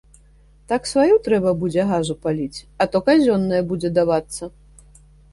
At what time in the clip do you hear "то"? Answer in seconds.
2.95-3.01